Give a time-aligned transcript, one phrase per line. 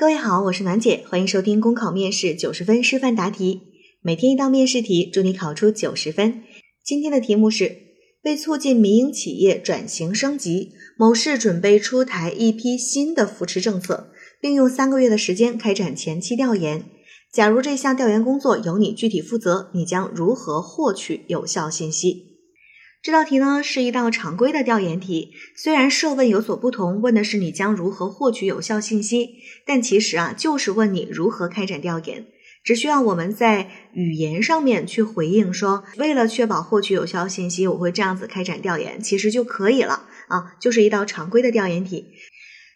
[0.00, 3.60] 各位好，我是暖姐，欢迎收听公考面试九十分示范答题，
[4.00, 6.42] 每天一道面试题，祝你考出九十分。
[6.82, 7.76] 今天的题目是：
[8.22, 14.10] 为促进民营企业转型升级，某市准备出台一批新的扶持政策，
[14.40, 16.82] 并用三个月的时间开展前期调研。
[17.30, 22.29] 假如这项调研工作由你具体负责，你将如何获取有效信息？
[23.02, 32.26] 这道题呢是一道常规的调研题，虽然设问有所不同，问的是你将如何获取有效信息，但其实啊就是问你如何开展调研，
[32.62, 42.04] 只需要我们在语言上面去回应说，为了确保获取有效信息，我会这样子开展调研，其实就可以了啊，就是一道常规的调研题。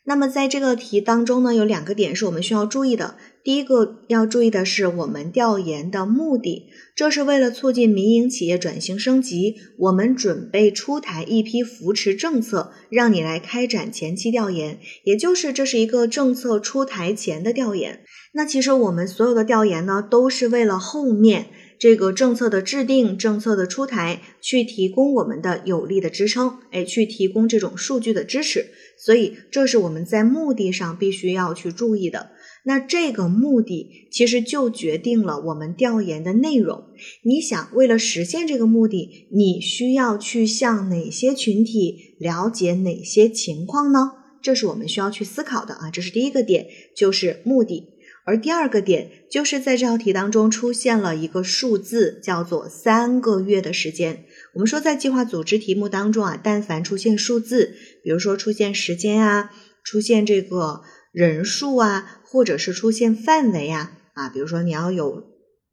[0.06, 3.16] 那么在这个题当中呢，有两个点是我们需要注意的。
[3.42, 18.00] 第一个要注意的是，我们调研的目的，这是为了促进民营企业转型升级，我们准备出台一批扶持政策，让你来开展前期调研，也就是这是一个政策出台前的调研。
[18.32, 21.46] 那其实我们所有的调研呢，都是为了后面。
[21.78, 32.30] 这个政策的制定、政策的出台，去提供我们的有力的支撑，哎，去提供这种数据的支持，所以这是我们在目的上必须要去注意的。
[32.66, 36.84] 那这个目的其实就决定了我们调研的内容。
[37.22, 44.12] 你想，为了实现这个目的，你需要去向哪些群体了解哪些情况呢？
[44.40, 45.90] 这是我们需要去思考的啊。
[45.90, 46.66] 这是第一个点，
[46.96, 47.88] 就是目的。
[48.26, 54.24] 而第二个点就是在这道题当中出现了一个数字，叫做三个月的时间。
[54.54, 59.50] 我们说在计划组织题目当中啊，但凡出现数字，比如说出现时间啊，
[59.84, 60.80] 出现这个
[61.12, 65.24] 人数啊，或者是出现范围啊，啊，比如说你要有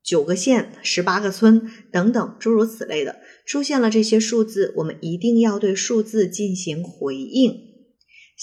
[0.04, 7.71] 九个县、十八个村等等诸如此类的，出现了这些数字，我们一定要对数字进行回应。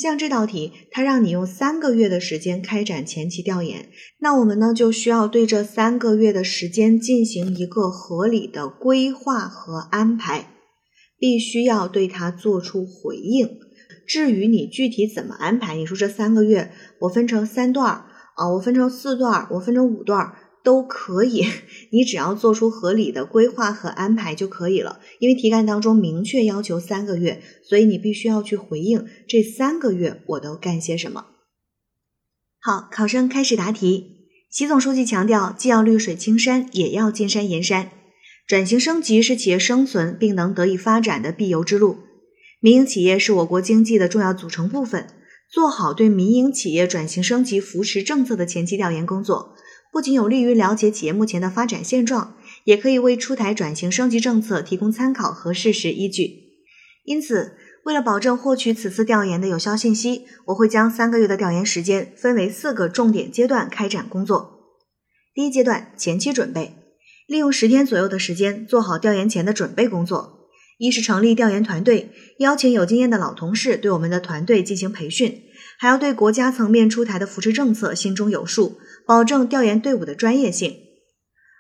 [0.01, 3.89] 像这道题，它让你用三个月的时间开展前期调研，
[4.21, 10.53] 那我们呢就需要对这三个月的时间进行一个合理的规划和安排，
[11.19, 13.59] 必须要对它做出回应。
[14.07, 16.71] 至于你具体怎么安排，你说这三个月
[17.01, 18.05] 我分成三段儿
[18.37, 20.37] 啊，我分成四段儿，我分成五段儿。
[20.69, 21.47] 都可以，
[21.93, 25.01] 你只要做出合理的规划和安排就可以了。
[25.19, 31.25] 因为题干当中明确要求三个月，所以你必须要去回应这三个月我都干些什么。
[32.61, 34.29] 好，考生开始答题。
[34.51, 37.91] 习总书记强调，既要绿水青山，也要金山银山。
[38.47, 41.97] 转型升级是企业生存并能得以发展的必由之路。
[42.61, 45.07] 民营企业是我国经济的重要组成部分，
[45.51, 49.55] 做好对民营企业转型升级扶持政策的前期调研工作。
[49.93, 56.49] 不仅有利于了解企业目前的发展现状，也可以为出台转型升级政策提供参考和事实依据。
[57.05, 64.59] 因此，为了保证获取此次调研的有效信息，我会将三个月的调研时间分为四个重点阶段开展工作。
[65.35, 66.75] 第一阶段，前期准备，
[67.27, 70.49] 利用十天左右的时间做好调研前的准备工作。
[70.77, 75.43] 一是成立调研团队，邀请有经验的老同事对我们的团队进行培训，
[75.79, 78.79] 还要对国家层面出台的扶持政策心中有数。
[79.09, 80.81] 保证调研队伍的专业性。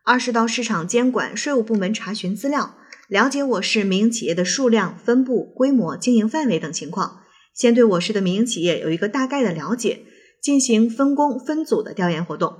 [0.05, 2.77] 二是到市场监管、税务部门查询资料，
[3.09, 7.23] 了解我市民营企业的数量、分布、规模、经营范围等情况，
[7.55, 10.01] 先对我市的民营企业有一个大概的了解，
[10.43, 12.55] 进行分工分组的调研活动。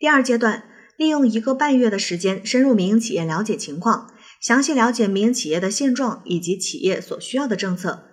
[0.00, 0.64] 第二阶段，
[0.96, 8.08] 利用一个半月的时间，深入民营企业了解情况，详细了解民营企业的现状以及企业所需要的政策。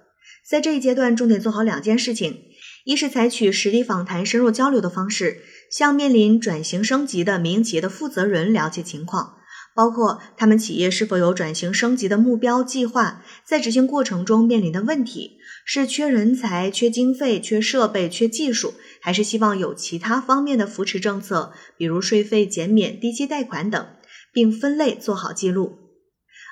[0.48, 2.44] 在这一阶段，重点做好两件事情：
[2.86, 5.42] 一是采取实地访谈、深入交流的方式。
[5.72, 9.36] 向面临转型升级的民营企业的负责人了解情况，
[9.74, 23.88] 包括他们企业是否有转型升级的目标计划，在执行过程中面临的问题是缺人才、缺经费、缺设备、缺技术，还是希望有其他方面的扶持政策，比如税费减免、低息贷款等，
[24.34, 25.78] 并分类做好记录。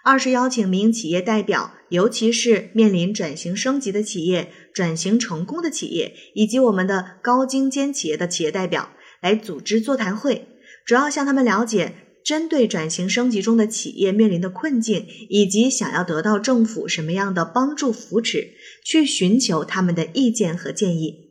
[0.06, 8.92] 二是邀请民营企业代表，尤其是面临转型升级的企业、转型成功的企业，以及我们的高精尖企业的企业代表。
[9.22, 10.48] 来组织座谈会，
[10.86, 11.94] 主要向他们了解
[12.24, 18.52] 针对转型升级中的企业面临的困境，以及想要得到政府什么样的帮助扶持，
[18.86, 21.30] 去寻求他们的意见和建议。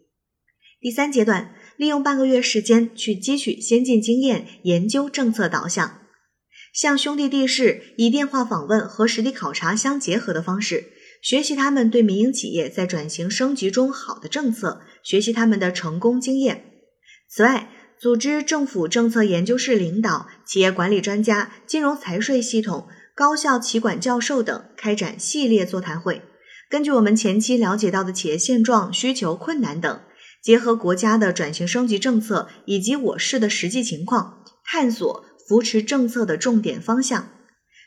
[0.80, 6.02] 第三阶段，利用半个月时间去汲取先进经验，研究政策导向，
[6.72, 10.92] 向兄弟地市以电话访问和实地考察相结合的方式，
[11.22, 16.64] 学习他们对民营企业在转型升级中好的政策，学习他们的成功经验。
[17.28, 17.70] 此外，
[18.00, 26.22] 组织政府政策研究室领导、企业管理专家、金融财税系统、高校企管教授等开展系列座谈会，
[26.70, 30.00] 根据我们前期了解到的企业现状、需求、困难等，
[30.40, 37.30] 结合国家的转型升级政策以及我市的实际情况，探索扶持政策的重点方向。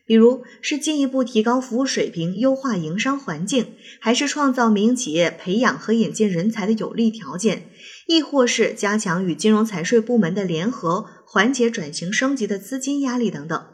[0.06, 7.70] 比如是进一步提高服务水平、优化营商环境，还是创造民营企业培养和引进人才的有利条件，
[8.08, 13.66] 亦或是加强与金融财税部门的联合，缓解转型升级的资金压力等等。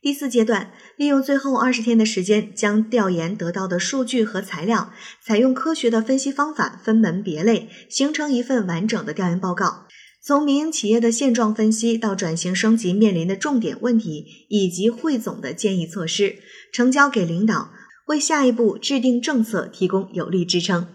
[0.00, 4.92] 第四阶段，利用最后二十天的时间，将调研得到的数据和材料，
[5.24, 9.86] 采用科学的分析方法，分门别类，形成一份完整的调研报告。
[10.22, 16.36] 从民营企业的现状分析到转型升级面临的重点问题，以及汇总的建议措施，
[16.72, 17.70] 呈交给领导，
[18.06, 20.93] 为下一步制定政策提供有力支撑。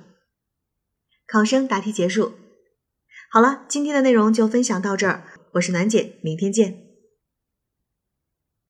[1.32, 2.32] 考生答题结束。
[3.32, 5.24] 好了，今天的内容就分享到这儿，
[5.54, 6.89] 我是楠姐，明天见。